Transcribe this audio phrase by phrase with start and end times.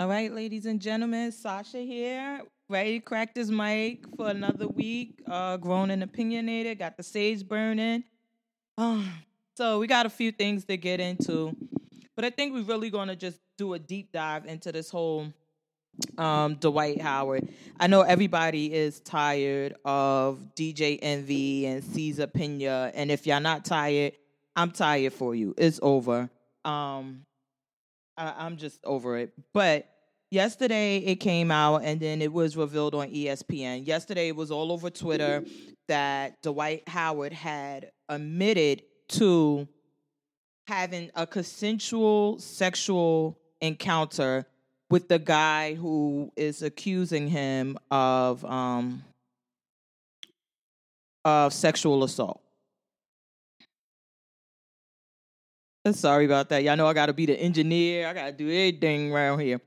[0.00, 5.20] All right, ladies and gentlemen, Sasha here, ready to crack this mic for another week.
[5.26, 8.04] Uh, grown and opinionated, got the sage burning.
[8.76, 9.02] Uh,
[9.56, 11.52] so we got a few things to get into,
[12.14, 15.32] but I think we're really going to just do a deep dive into this whole
[16.16, 17.48] um, Dwight Howard.
[17.80, 23.64] I know everybody is tired of DJ Envy and Cesar Pina, and if y'all not
[23.64, 24.12] tired,
[24.54, 25.56] I'm tired for you.
[25.58, 26.30] It's over.
[26.64, 27.24] Um,
[28.18, 29.32] I, am just over it.
[29.52, 29.88] But
[30.30, 33.86] yesterday it came out and then it was revealed on ESPN.
[33.86, 35.44] Yesterday it was all over Twitter
[35.86, 39.68] that Dwight Howard had admitted to
[40.66, 44.44] having a consensual sexual encounter
[44.90, 49.02] with the guy who is accusing him of um
[51.24, 52.42] of sexual assault.
[55.92, 56.62] Sorry about that.
[56.62, 58.08] Y'all know I got to be the engineer.
[58.08, 59.60] I got to do everything around here.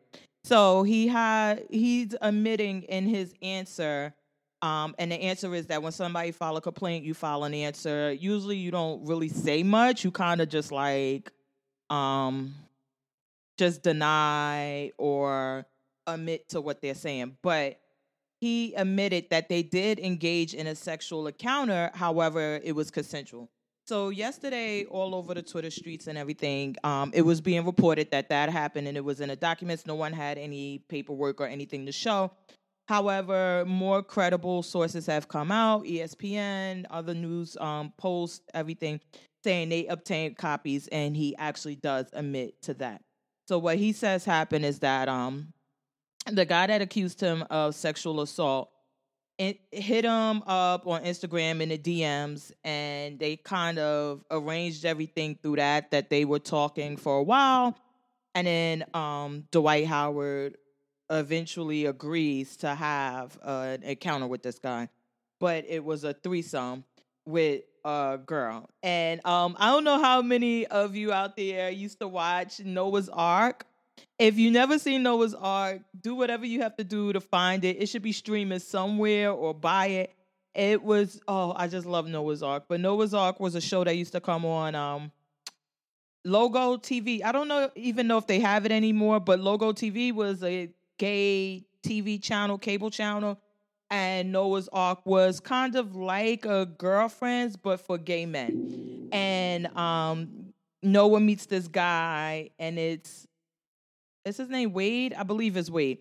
[0.44, 4.13] So he had he's admitting in his answer,
[4.62, 8.12] um, and the answer is that when somebody file a complaint, you file an answer.
[8.12, 10.04] Usually, you don't really say much.
[10.04, 11.32] You kind of just like,
[11.90, 12.56] um,
[13.58, 15.66] just deny or
[16.08, 17.38] admit to what they're saying.
[17.41, 17.80] But
[18.40, 21.91] he admitted that they did engage in a sexual encounter.
[21.94, 23.50] However, it was consensual.
[23.92, 28.30] So yesterday, all over the Twitter streets and everything, um, it was being reported that
[28.30, 29.86] that happened, and it was in the documents.
[29.86, 32.32] No one had any paperwork or anything to show.
[32.88, 39.02] However, more credible sources have come out, ESPN, other news um, posts, everything,
[39.44, 43.02] saying they obtained copies, and he actually does admit to that.
[43.50, 45.52] So what he says happened is that um,
[46.32, 48.72] the guy that accused him of sexual assault
[49.37, 55.57] hit him up on Instagram in the DMs, and they kind of arranged everything through
[55.57, 55.91] that.
[55.91, 57.77] That they were talking for a while,
[58.35, 60.57] and then um, Dwight Howard
[61.10, 64.90] eventually agrees to have an encounter with this guy,
[65.40, 66.84] but it was a threesome
[67.25, 68.69] with a girl.
[68.81, 73.09] And um, I don't know how many of you out there used to watch Noah's
[73.09, 73.66] Arc
[74.19, 77.81] if you never seen Noah's Arc, do whatever you have to do to find it.
[77.81, 80.16] It should be streaming somewhere or buy it.
[80.53, 82.66] It was oh, I just love Noah's Arc.
[82.67, 85.12] But Noah's Arc was a show that used to come on um
[86.23, 87.23] Logo TV.
[87.23, 90.69] I don't know even know if they have it anymore, but Logo TV was a
[90.97, 93.39] gay TV channel, cable channel,
[93.89, 99.09] and Noah's Arc was kind of like a girlfriend's but for gay men.
[99.12, 103.28] And um Noah meets this guy and it's
[104.25, 105.13] is his name Wade?
[105.13, 105.99] I believe is Wade.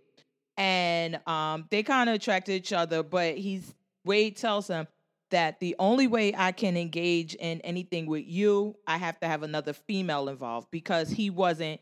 [0.56, 4.86] And um, they kind of attract each other, but he's Wade tells him
[5.30, 9.42] that the only way I can engage in anything with you, I have to have
[9.42, 11.80] another female involved because he wasn't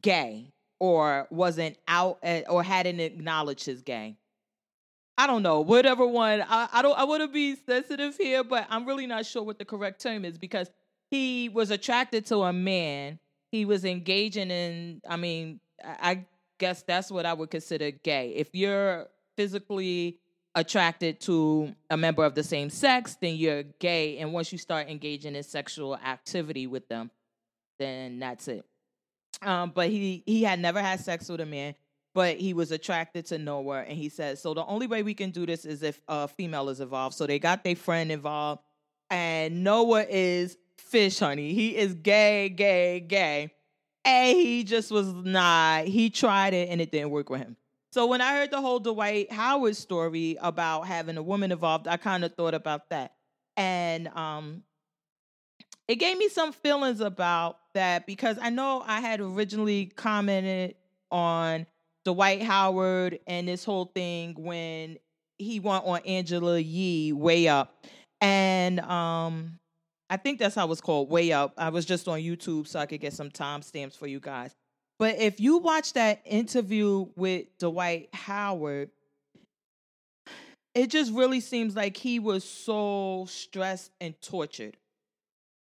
[0.00, 4.16] gay or wasn't out at, or hadn't acknowledged his gay.
[5.18, 6.42] I don't know, whatever one.
[6.48, 6.98] I, I don't.
[6.98, 10.24] I want to be sensitive here, but I'm really not sure what the correct term
[10.24, 10.70] is because
[11.10, 13.18] he was attracted to a man
[13.52, 16.24] he was engaging in i mean i
[16.58, 20.18] guess that's what i would consider gay if you're physically
[20.54, 24.88] attracted to a member of the same sex then you're gay and once you start
[24.88, 27.10] engaging in sexual activity with them
[27.78, 28.64] then that's it
[29.40, 31.74] um, but he he had never had sex with a man
[32.14, 35.30] but he was attracted to Noah, and he said, "So the only way we can
[35.30, 38.62] do this is if a female is involved." So they got their friend involved,
[39.10, 40.58] and Noah is
[40.92, 41.54] fish, honey.
[41.54, 43.50] He is gay, gay, gay.
[44.04, 47.56] And he just was not, he tried it and it didn't work with him.
[47.92, 51.96] So when I heard the whole Dwight Howard story about having a woman involved, I
[51.96, 53.14] kind of thought about that.
[53.56, 54.62] And um
[55.88, 60.76] it gave me some feelings about that because I know I had originally commented
[61.10, 61.66] on
[62.04, 64.98] Dwight Howard and this whole thing when
[65.38, 67.84] he went on Angela Yee way up.
[68.20, 69.58] And um
[70.12, 71.54] I think that's how it's called, Way Up.
[71.56, 74.54] I was just on YouTube so I could get some timestamps for you guys.
[74.98, 78.90] But if you watch that interview with Dwight Howard,
[80.74, 84.76] it just really seems like he was so stressed and tortured.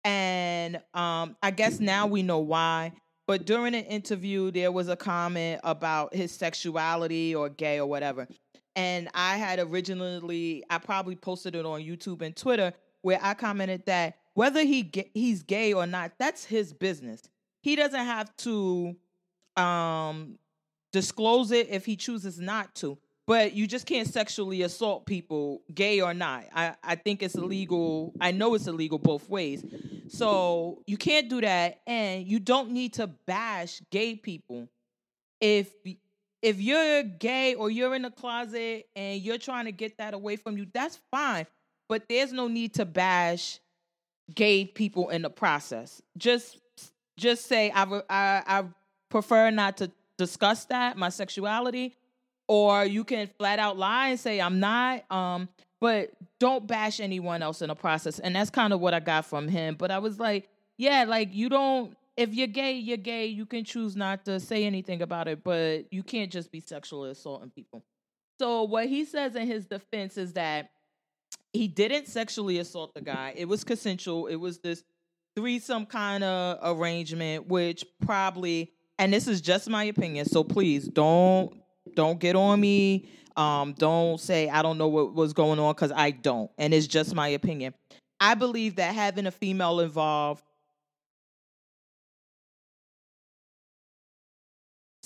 [0.03, 2.95] And um, I guess now we know why.
[3.29, 8.27] But during an interview, there was a comment about his sexuality or gay or whatever.
[8.75, 12.73] And I had originally, I probably posted it on YouTube and Twitter,
[13.03, 17.23] where I commented that whether he he's gay or not, that's his business.
[17.63, 18.97] He doesn't have to
[19.57, 20.39] um,
[20.93, 22.99] disclose it if he chooses not to.
[23.27, 26.45] But you just can't sexually assault people, gay or not.
[26.55, 28.13] I, I think it's illegal.
[28.21, 29.65] I know it's illegal both ways.
[30.09, 31.81] So you can't do that.
[31.87, 34.69] And you don't need to bash gay people.
[35.41, 35.71] if
[36.43, 40.37] if you're gay or you're in the closet and you're trying to get that away
[40.37, 41.47] from you, that's fine.
[41.89, 43.61] But there's no need to bash
[44.35, 46.03] gay people in the process.
[46.17, 46.59] Just
[47.17, 48.65] just say I I, I
[49.09, 51.97] prefer not to discuss that my sexuality,
[52.49, 55.11] or you can flat out lie and say I'm not.
[55.11, 55.49] Um,
[55.81, 58.21] but don't bash anyone else in the process.
[58.21, 59.75] And that's kind of what I got from him.
[59.75, 60.49] But I was like,
[60.79, 63.27] yeah, like you don't if you're gay, you're gay.
[63.27, 67.11] You can choose not to say anything about it, but you can't just be sexually
[67.11, 67.83] assaulting people.
[68.39, 70.71] So what he says in his defense is that
[71.53, 73.35] he didn't sexually assault the guy.
[73.37, 74.27] It was consensual.
[74.27, 74.85] It was this
[75.37, 80.27] threesome kind of arrangement, which probably, and this is just my opinion.
[80.27, 81.55] So please don't
[81.95, 83.09] don't get on me.
[83.37, 86.87] Um, don't say I don't know what was going on because I don't, and it's
[86.87, 87.75] just my opinion.
[88.21, 90.45] I believe that having a female involved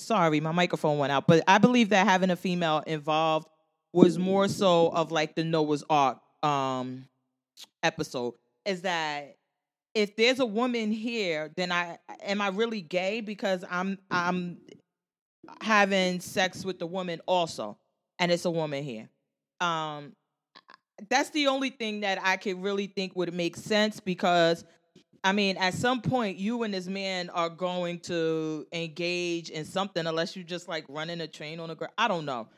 [0.07, 3.49] sorry, my microphone went out, but I believe that having a female involved
[3.97, 7.07] was more so of like the Noah's Arc um
[7.83, 8.35] episode.
[8.65, 9.37] Is that
[9.95, 14.59] if there's a woman here, then I am I really gay because I'm I'm
[15.63, 17.79] having sex with the woman also,
[18.19, 19.09] and it's a woman here.
[19.61, 20.13] Um,
[21.09, 24.65] that's the only thing that I could really think would make sense because
[25.25, 30.07] I mean, at some point, you and this man are going to engage in something,
[30.07, 31.89] unless you just like running a train on a girl.
[31.97, 32.49] I don't know.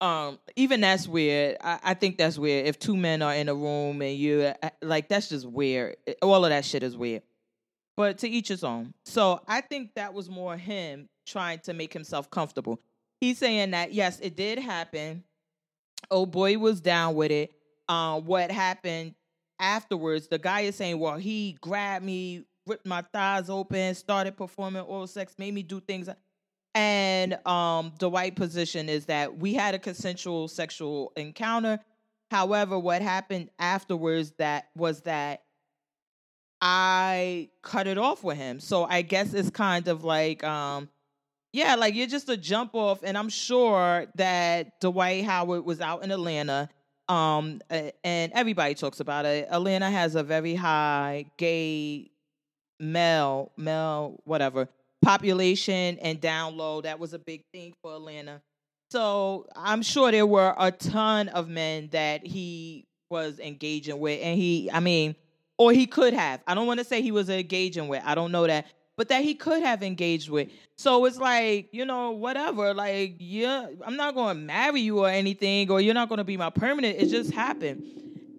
[0.00, 1.58] Um, even that's weird.
[1.60, 2.66] I, I, think that's weird.
[2.66, 5.96] If two men are in a room and you uh, like, that's just weird.
[6.22, 7.22] All of that shit is weird.
[7.98, 8.94] But to each his own.
[9.04, 12.80] So I think that was more him trying to make himself comfortable.
[13.20, 15.22] He's saying that yes, it did happen.
[16.10, 17.52] Oh boy was down with it.
[17.88, 19.14] Um, what happened
[19.58, 24.82] afterwards, the guy is saying, well, he grabbed me, ripped my thighs open, started performing
[24.82, 26.08] oral sex, made me do things.
[26.74, 31.80] And um, the white position is that we had a consensual sexual encounter.
[32.30, 35.42] However, what happened afterwards that was that
[36.60, 38.60] I cut it off with him.
[38.60, 40.88] So I guess it's kind of like, um,
[41.52, 43.00] yeah, like you're just a jump off.
[43.02, 46.68] And I'm sure that Dwight Howard was out in Atlanta
[47.08, 47.60] um,
[48.04, 49.48] and everybody talks about it.
[49.50, 52.12] Atlanta has a very high gay
[52.78, 54.68] male, male, whatever
[55.02, 56.80] population and down low.
[56.80, 58.42] That was a big thing for Atlanta.
[58.90, 64.38] So I'm sure there were a ton of men that he was engaging with, and
[64.38, 65.14] he, I mean,
[65.58, 66.40] or he could have.
[66.46, 68.02] I don't want to say he was engaging with.
[68.04, 68.66] I don't know that,
[68.96, 70.48] but that he could have engaged with.
[70.76, 72.74] So it's like, you know, whatever.
[72.74, 76.24] Like, yeah, I'm not going to marry you or anything, or you're not going to
[76.24, 76.98] be my permanent.
[76.98, 77.84] It just happened.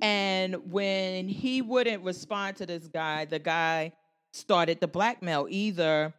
[0.01, 3.93] And when he wouldn't respond to this guy, the guy
[4.33, 6.13] started to blackmail either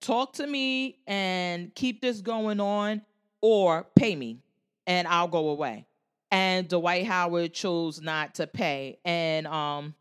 [0.00, 3.02] talk to me and keep this going on,
[3.40, 4.40] or pay me
[4.86, 5.86] and I'll go away.
[6.30, 8.98] And Dwight Howard chose not to pay.
[9.04, 9.94] And um,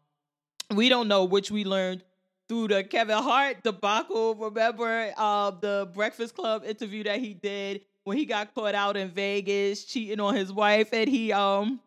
[0.73, 2.03] we don't know which we learned
[2.49, 4.33] through the Kevin Hart debacle.
[4.35, 9.09] Remember uh, the Breakfast Club interview that he did when he got caught out in
[9.09, 11.81] Vegas cheating on his wife, and he um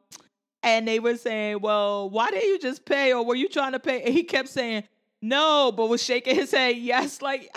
[0.63, 3.81] and they were saying, "Well, why didn't you just pay, or were you trying to
[3.81, 4.85] pay?" And he kept saying,
[5.23, 7.51] "No," but was shaking his head, "Yes." Like, yeah,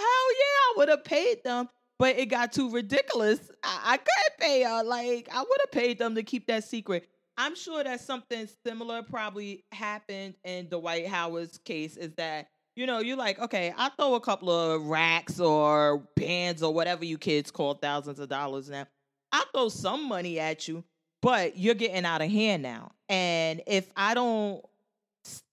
[0.78, 1.70] Would have paid them.
[2.00, 3.40] But it got too ridiculous.
[3.64, 4.84] I, I couldn't pay her.
[4.84, 7.08] Like, I would have paid them to keep that secret.
[7.38, 11.98] I'm sure that something similar probably happened in Dwight Howard's case.
[11.98, 16.64] Is that you know, you're like, okay, I'll throw a couple of racks or bands
[16.64, 18.88] or whatever you kids call thousands of dollars now.
[19.32, 20.84] I'll throw some money at you,
[21.22, 22.92] but you're getting out of hand now.
[23.10, 24.64] And if I don't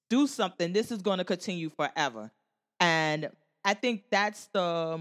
[0.09, 2.31] do something, this is going to continue forever.
[2.79, 3.31] And
[3.65, 5.01] I think that's the.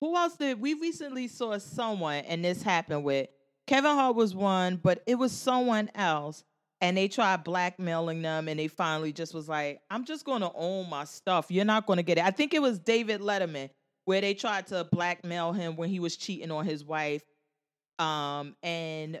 [0.00, 3.28] Who else did we recently saw someone, and this happened with
[3.66, 6.44] Kevin Hart was one, but it was someone else
[6.82, 10.90] and they tried blackmailing them and they finally just was like i'm just to own
[10.90, 13.70] my stuff you're not to get it i think it was david letterman
[14.04, 17.22] where they tried to blackmail him when he was cheating on his wife
[17.98, 19.20] um and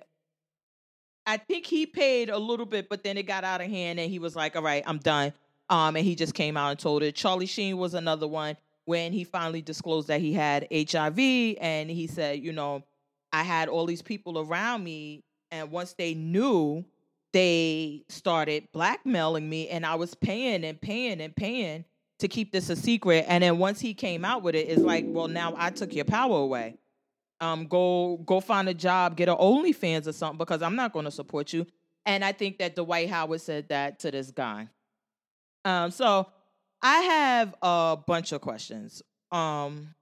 [1.24, 4.10] i think he paid a little bit but then it got out of hand and
[4.10, 5.32] he was like all right i'm done
[5.70, 9.12] um and he just came out and told it charlie sheen was another one when
[9.12, 12.82] he finally disclosed that he had hiv and he said you know
[13.32, 16.84] i had all these people around me and once they knew
[17.32, 21.84] they started blackmailing me and I was paying and paying and paying
[22.18, 23.24] to keep this a secret.
[23.26, 26.04] And then once he came out with it, it's like, well, now I took your
[26.04, 26.76] power away.
[27.40, 31.06] Um, go go find a job, get an OnlyFans or something because I'm not going
[31.06, 31.66] to support you.
[32.06, 34.68] And I think that Dwight Howard said that to this guy.
[35.64, 36.28] Um, so
[36.82, 39.02] I have a bunch of questions.
[39.30, 39.94] Um,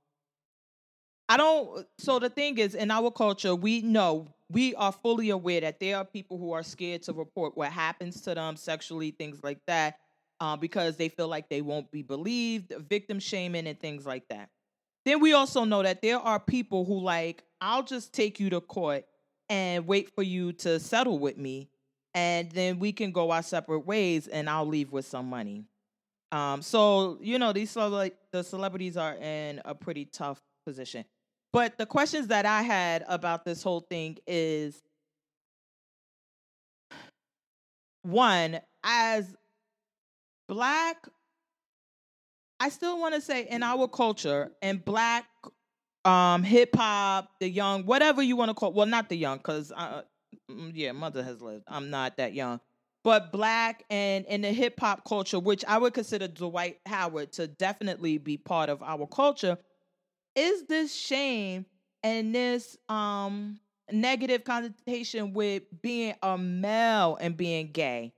[1.29, 1.87] I don't.
[1.99, 5.97] So the thing is, in our culture, we know we are fully aware that there
[5.97, 9.99] are people who are scared to report what happens to them sexually, things like that,
[10.41, 14.49] uh, because they feel like they won't be believed, victim shaming, and things like that.
[15.05, 18.61] Then we also know that there are people who like, I'll just take you to
[18.61, 19.05] court
[19.49, 21.69] and wait for you to settle with me,
[22.15, 25.65] and then we can go our separate ways, and I'll leave with some money.
[26.33, 31.05] Um, so you know these cele- the celebrities are in a pretty tough position.
[31.53, 34.83] But the questions that I had about this whole thing is
[38.03, 39.35] one, as
[40.49, 41.09] black,
[42.61, 45.27] I still want to say in our culture and black
[46.05, 49.73] um hip hop, the young, whatever you want to call well, not the young, because
[49.77, 50.03] uh,
[50.49, 51.65] yeah, mother has lived.
[51.69, 52.61] I'm not that young.
[53.03, 57.47] But black and in the hip hop culture, which I would consider Dwight Howard to
[57.47, 59.57] definitely be part of our culture,
[60.37, 61.65] is this shame
[62.03, 63.59] and this um
[63.93, 68.13] negative connotation with being a male and being gay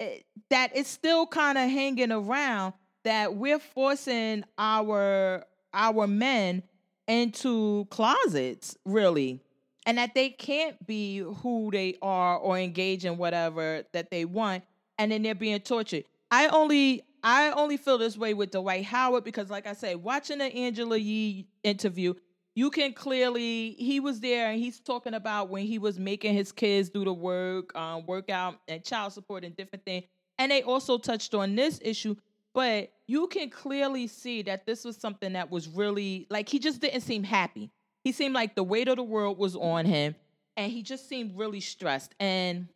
[0.00, 0.18] it, eh,
[0.50, 6.62] that it's still kind of hanging around that we're forcing our our men
[7.06, 9.40] into closets really
[9.86, 14.64] and that they can't be who they are or engage in whatever that they want
[14.98, 19.24] and then they're being tortured i only I only feel this way with Dwight Howard
[19.24, 22.12] because, like I said, watching the Angela Yee interview,
[22.54, 26.52] you can clearly he was there and he's talking about when he was making his
[26.52, 30.04] kids do the work, um, workout, and child support and different things.
[30.38, 32.14] And they also touched on this issue,
[32.52, 36.82] but you can clearly see that this was something that was really like he just
[36.82, 37.70] didn't seem happy.
[38.04, 40.14] He seemed like the weight of the world was on him,
[40.56, 42.14] and he just seemed really stressed.
[42.20, 42.68] And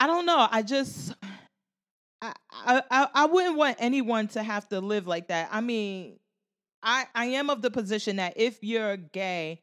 [0.00, 0.46] I don't know.
[0.50, 1.14] I just
[2.20, 5.48] I, I I wouldn't want anyone to have to live like that.
[5.52, 6.18] I mean,
[6.82, 9.62] I I am of the position that if you're gay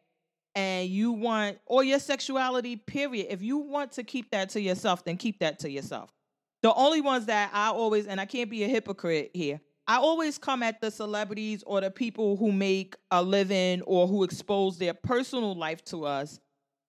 [0.56, 5.03] and you want or your sexuality period, if you want to keep that to yourself,
[5.03, 6.12] then keep that to yourself.
[6.62, 9.60] The only ones that I always and I can't be a hypocrite here.
[9.88, 14.24] I always come at the celebrities or the people who make a living or who
[14.24, 16.40] expose their personal life to us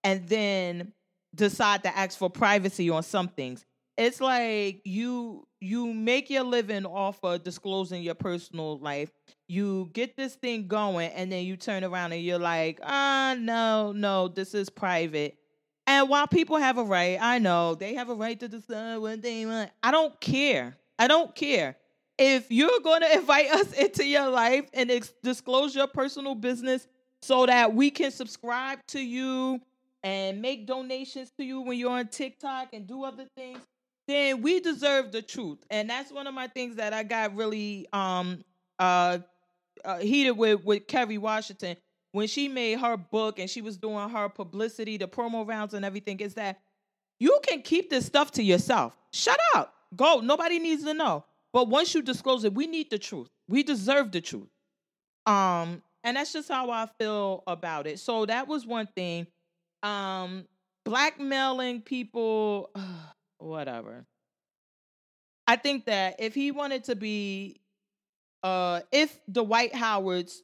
[0.05, 0.93] and then
[1.35, 3.65] decide to ask for privacy on some things.
[3.97, 9.11] It's like you you make your living off of disclosing your personal life.
[9.49, 13.35] You get this thing going and then you turn around and you're like ah uh,
[13.35, 15.37] no no this is private.
[15.87, 19.21] And while people have a right i know they have a right to decide what
[19.21, 19.71] they want.
[19.83, 20.77] I don't care.
[20.97, 21.77] I don't care
[22.19, 26.87] if you're going to invite us into your life and ex- disclose your personal business
[27.23, 29.61] so that we can subscribe to you
[30.03, 33.61] and make donations to you when you're on TikTok and do other things
[34.07, 35.59] then we deserve the truth.
[35.71, 38.45] And that's one of my things that I got really um
[38.79, 39.19] uh,
[39.85, 41.77] uh heated with with Kerry Washington
[42.13, 45.85] when she made her book and she was doing her publicity, the promo rounds and
[45.85, 46.61] everything, is that
[47.19, 48.97] you can keep this stuff to yourself.
[49.13, 49.75] Shut up.
[49.97, 50.21] Go.
[50.21, 51.25] Nobody needs to know.
[51.55, 53.29] But once you disclose it, we need the truth.
[53.49, 54.49] We deserve the truth.
[55.25, 58.01] Um, and that's just how I feel about it.
[58.01, 59.29] So that was one thing.
[59.85, 60.47] Um,
[60.85, 62.71] blackmailing people.
[63.39, 64.05] Whatever.
[65.47, 67.61] I think that if he wanted to be,
[68.43, 70.43] uh, if Dwight Howard's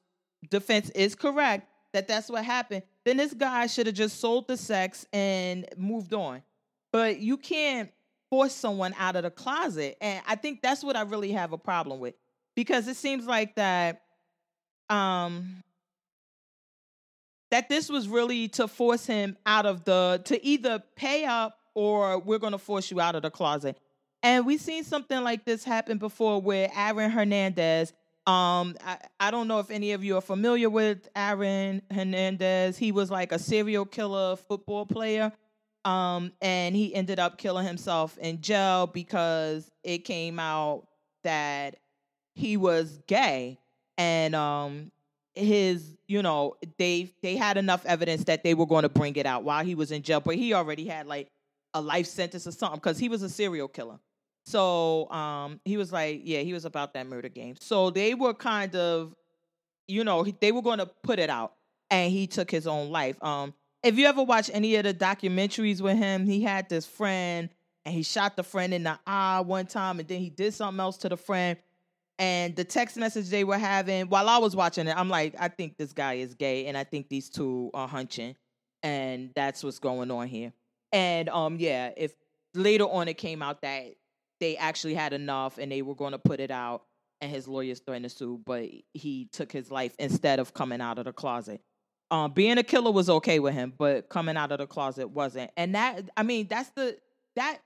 [0.49, 4.57] defense is correct, that that's what happened, then this guy should have just sold the
[4.57, 6.43] sex and moved on.
[6.93, 7.91] But you can't
[8.31, 9.99] force someone out of the closet.
[10.01, 12.15] And I think that's what I really have a problem with
[12.55, 14.03] because it seems like that
[14.89, 15.63] um
[17.51, 22.19] that this was really to force him out of the to either pay up or
[22.19, 23.77] we're going to force you out of the closet.
[24.23, 27.93] And we've seen something like this happen before with Aaron Hernandez.
[28.27, 32.77] Um, I, I don't know if any of you are familiar with Aaron Hernandez.
[32.77, 35.33] He was like a serial killer football player.
[35.85, 40.87] Um, and he ended up killing himself in jail because it came out
[41.25, 41.77] that
[42.35, 43.59] he was gay.
[43.99, 44.93] And um
[45.35, 49.27] his you know they they had enough evidence that they were going to bring it
[49.27, 51.31] out while he was in jail but he already had like
[51.75, 53.99] a life sentence or something because he was a serial killer.
[54.47, 57.57] So um, he was like, yeah, he was about that murder game.
[57.61, 59.15] So they were kind of,
[59.87, 61.55] you know, they were going to put it out,
[61.91, 63.23] and he took his own life.
[63.23, 67.49] Um, if you ever watch any of the documentaries with him, he had this friend,
[67.85, 70.81] and he shot the friend in the eye one time, and then he did something
[70.81, 71.59] else to the friend.
[72.19, 75.49] And the text message they were having while I was watching it, I'm like, I
[75.49, 78.37] think this guy is gay, and I think these two are hunching,
[78.83, 80.53] and that's what's going on here.
[80.93, 82.13] And um, yeah, if
[82.55, 83.95] later on it came out that
[84.41, 86.83] they actually had enough and they were going to put it out,
[87.23, 90.99] and his lawyers threatened to sue, but he took his life instead of coming out
[90.99, 91.63] of the closet.
[92.11, 95.53] Um, being a killer was okay with him, but coming out of the closet wasn't.
[95.57, 96.99] And that, I mean, that's the
[97.37, 97.59] that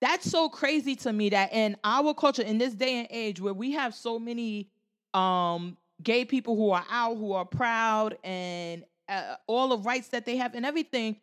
[0.00, 3.54] that's so crazy to me that in our culture, in this day and age, where
[3.54, 4.68] we have so many
[5.14, 10.26] um gay people who are out, who are proud, and uh, all the rights that
[10.26, 11.16] they have and everything,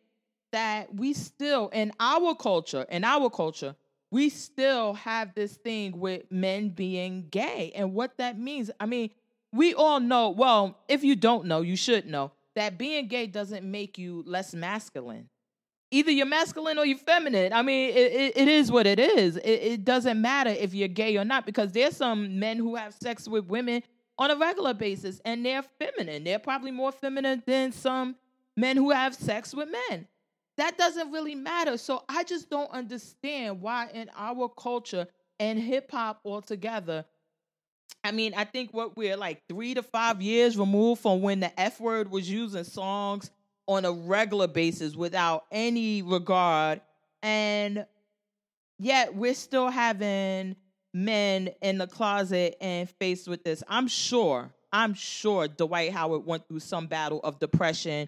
[0.54, 3.76] that we still in our culture, in our culture,
[4.10, 8.72] we still have this thing with men being gay and what that means.
[8.80, 9.10] I mean,
[9.52, 13.70] we all know, well, if you don't know, you should know that being gay doesn't
[13.70, 15.30] make you less masculine.
[15.92, 17.52] Either you're masculine or you're feminine.
[17.52, 19.38] I mean, it, it, it is what it is.
[19.38, 22.94] It, it doesn't matter if you're gay or not because there's some men who have
[22.94, 23.82] sex with women
[24.20, 26.24] on a regular basis and they're feminine.
[26.24, 28.16] They're probably more feminine than some
[28.56, 30.08] men who have sex with men
[30.60, 31.78] that doesn't really matter.
[31.78, 35.08] So I just don't understand why in our culture
[35.40, 37.06] and hip hop altogether.
[38.04, 41.60] I mean, I think what we're like three to five years removed from when the
[41.60, 43.30] F word was used in songs
[43.68, 46.82] on a regular basis without any regard.
[47.22, 47.86] And
[48.80, 50.56] yet we're still having
[50.94, 53.64] men in the closet and faced with this.
[53.68, 58.08] I'm sure, I'm sure Dwight Howard went through some battle of depression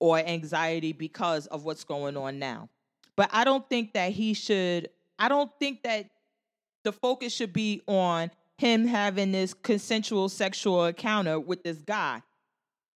[0.00, 2.68] or anxiety because of what's going on now.
[3.16, 6.08] But I don't think that he should, I don't think that
[6.84, 8.30] the focus should be on
[8.62, 12.22] him having this consensual sexual encounter with this guy.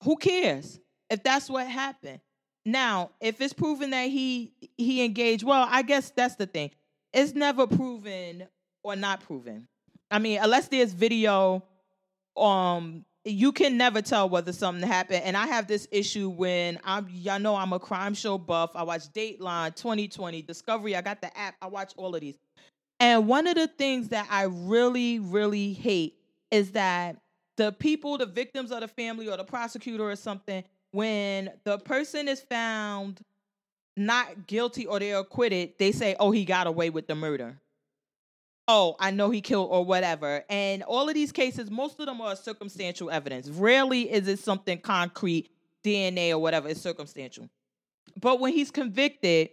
[0.05, 0.79] Who cares
[1.11, 2.21] if that's what happened?
[2.67, 6.71] Now, if it's proven that he he engaged, well, I guess that's the thing.
[7.13, 8.47] It's never proven
[8.83, 9.67] or not proven.
[10.11, 11.65] I mean, unless there's video
[12.37, 15.23] um you can never tell whether something happened.
[15.25, 18.73] And I have this issue when I'm y'all know I'm a crime show buff.
[18.75, 20.95] I watch Dateline, 2020, Discovery.
[20.95, 21.55] I got the app.
[21.63, 22.37] I watch all of these.
[23.01, 26.17] And one of the things that I really, really hate
[26.51, 27.17] is that
[27.57, 32.29] the people, the victims of the family or the prosecutor or something, when the person
[32.29, 33.21] is found
[33.97, 37.61] not guilty or they're acquitted, they say, oh, he got away with the murder
[38.69, 40.45] oh, I know he killed or whatever.
[40.49, 43.49] And all of these cases, most of them are circumstantial evidence.
[43.49, 45.51] Rarely is it something concrete,
[45.85, 46.69] DNA or whatever.
[46.69, 47.49] It's circumstantial.
[48.21, 49.51] But when he's convicted,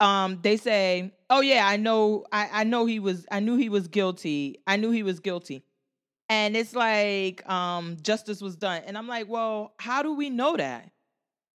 [0.00, 3.68] um, they say, "Oh yeah, I know, I, I know he was, I knew he
[3.68, 4.60] was guilty.
[4.66, 5.64] I knew he was guilty."
[6.28, 10.56] And it's like um, justice was done, and I'm like, "Well, how do we know
[10.56, 10.90] that?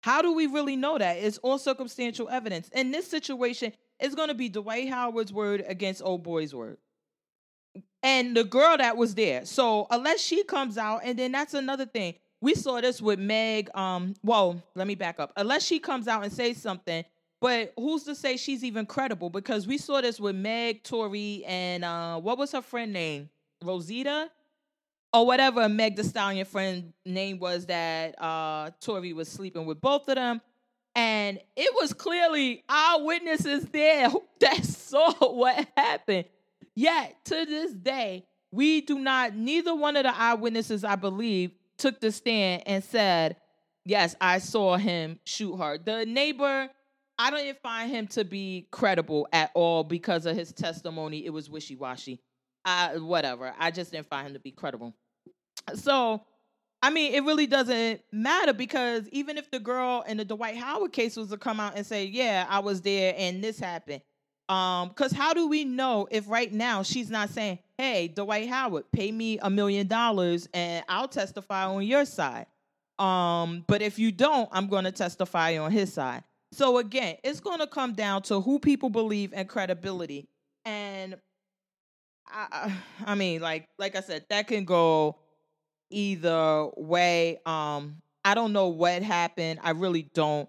[0.03, 1.17] How do we really know that?
[1.17, 2.69] It's all circumstantial evidence.
[2.69, 6.77] In this situation, it's going to be Dwight Howard's word against old boy's word.
[8.03, 9.45] And the girl that was there.
[9.45, 12.15] So unless she comes out, and then that's another thing.
[12.41, 13.69] We saw this with Meg.
[13.73, 15.31] Um, well, let me back up.
[15.37, 17.05] Unless she comes out and says something,
[17.43, 19.29] but who's to say she's even credible?
[19.29, 23.29] Because we saw this with Meg, Tory, and uh, what was her friend name?
[23.61, 24.31] Rosita?
[25.11, 30.07] Or whatever Meg the Stallion friend name was that uh Tory was sleeping with both
[30.07, 30.39] of them.
[30.95, 34.07] And it was clearly eyewitnesses there
[34.39, 36.23] that saw what happened.
[36.75, 41.99] Yet to this day, we do not, neither one of the eyewitnesses, I believe, took
[41.99, 43.35] the stand and said,
[43.83, 45.77] Yes, I saw him shoot her.
[45.77, 46.69] The neighbor,
[47.17, 51.25] I don't even find him to be credible at all because of his testimony.
[51.25, 52.21] It was wishy washy.
[52.95, 53.53] Whatever.
[53.59, 54.93] I just didn't find him to be credible.
[55.75, 56.25] So
[56.83, 60.91] I mean, it really doesn't matter because even if the girl in the Dwight Howard
[60.91, 64.01] case was to come out and say, "Yeah, I was there and this happened,"
[64.49, 68.91] um, because how do we know if right now she's not saying, "Hey, Dwight Howard,
[68.91, 72.47] pay me a million dollars and I'll testify on your side,"
[72.99, 76.25] um, but if you don't, I'm going to testify on his side.
[76.53, 80.27] So again, it's going to come down to who people believe and credibility,
[80.65, 81.15] and
[82.27, 82.71] I,
[83.05, 85.17] I mean, like like I said, that can go
[85.89, 87.39] either way.
[87.45, 89.59] Um, I don't know what happened.
[89.63, 90.47] I really don't.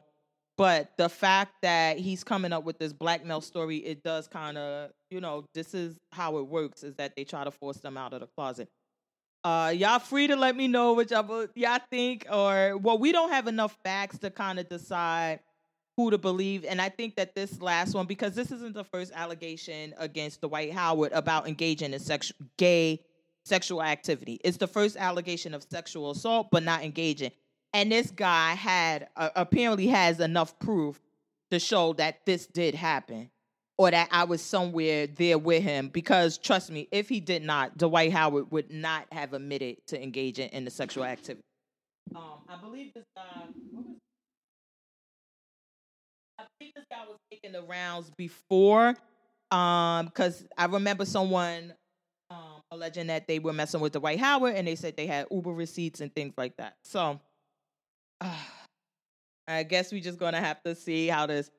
[0.57, 4.91] But the fact that he's coming up with this blackmail story, it does kind of,
[5.11, 8.13] you know, this is how it works is that they try to force them out
[8.13, 8.69] of the closet.
[9.43, 13.31] Uh, y'all free to let me know what y'all, y'all think, or well, we don't
[13.33, 15.41] have enough facts to kind of decide
[15.97, 16.65] who to believe.
[16.65, 20.73] And I think that this last one, because this isn't the first allegation against Dwight
[20.73, 23.01] Howard about engaging in sexual gay
[23.45, 24.41] sexual activity.
[24.43, 27.31] It's the first allegation of sexual assault, but not engaging.
[27.73, 31.01] And this guy had uh, apparently has enough proof
[31.51, 33.31] to show that this did happen
[33.77, 35.89] or that I was somewhere there with him.
[35.89, 40.49] Because trust me, if he did not, Dwight Howard would not have admitted to engaging
[40.51, 41.43] in the sexual activity.
[42.15, 43.23] Um, I believe this guy.
[43.43, 43.47] I
[46.59, 48.95] think this guy was taking the rounds before,
[49.51, 51.75] um, because I remember someone
[52.31, 55.27] um, alleging that they were messing with the Dwight Howard, and they said they had
[55.31, 56.77] Uber receipts and things like that.
[56.85, 57.21] So,
[58.21, 58.37] uh,
[59.47, 61.51] I guess we're just gonna have to see how this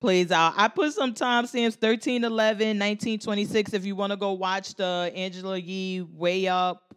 [0.00, 0.54] plays out.
[0.56, 3.74] I put some timestamps 13 11, 1926.
[3.74, 6.94] If you want to go watch the Angela Yee Way Up,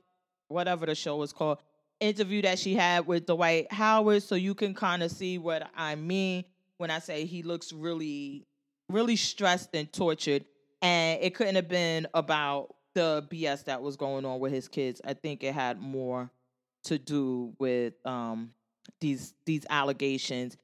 [0.50, 1.58] whatever the show is called,
[2.00, 5.96] interview that she had with Dwight Howard, so you can kind of see what I
[5.96, 6.44] mean
[6.78, 8.46] when I say he looks really,
[8.90, 10.46] really stressed and tortured.
[10.82, 15.02] And it couldn't have been about the BS that was going on with his kids.
[15.04, 16.30] I think it had more
[16.84, 18.52] to do with um,
[19.00, 20.58] these these allegations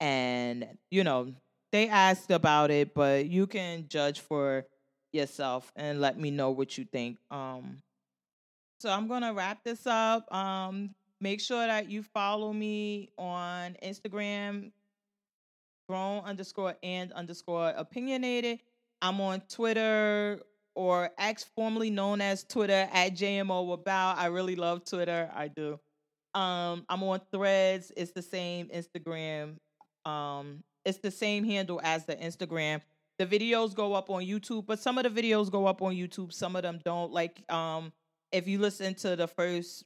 [0.00, 1.32] and you know
[1.72, 4.64] they asked about it but you can judge for
[5.12, 7.78] yourself and let me know what you think um
[8.78, 14.70] so i'm gonna wrap this up um make sure that you follow me on instagram
[15.88, 18.60] grown underscore and underscore opinionated
[19.02, 20.40] i'm on twitter
[20.78, 24.16] or X formerly known as Twitter at JMO About.
[24.16, 25.28] I really love Twitter.
[25.34, 25.80] I do.
[26.34, 27.90] Um, I'm on Threads.
[27.96, 29.56] It's the same Instagram.
[30.04, 32.80] Um, it's the same handle as the Instagram.
[33.18, 36.32] The videos go up on YouTube, but some of the videos go up on YouTube.
[36.32, 37.12] Some of them don't.
[37.12, 37.92] Like, um,
[38.30, 39.84] if you listen to the first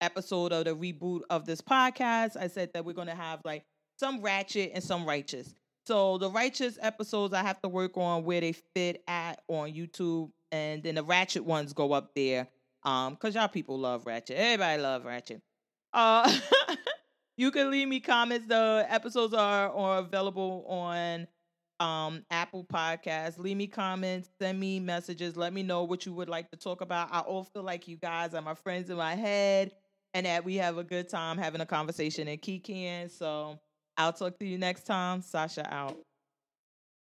[0.00, 3.64] episode of the reboot of this podcast, I said that we're gonna have like
[4.00, 5.54] some ratchet and some righteous.
[5.86, 10.30] So the righteous episodes I have to work on where they fit at on YouTube,
[10.50, 12.48] and then the ratchet ones go up there.
[12.82, 14.36] Um, cause y'all people love ratchet.
[14.36, 15.42] Everybody love ratchet.
[15.92, 16.34] Uh,
[17.36, 18.46] you can leave me comments.
[18.48, 21.26] The episodes are, are available on
[21.78, 23.38] um, Apple Podcasts.
[23.38, 26.80] Leave me comments, send me messages, let me know what you would like to talk
[26.80, 27.08] about.
[27.12, 29.72] I all feel like you guys are my friends in my head
[30.14, 33.08] and that we have a good time having a conversation and kicking.
[33.08, 33.58] So
[33.96, 35.22] I'll talk to you next time.
[35.22, 35.96] Sasha out.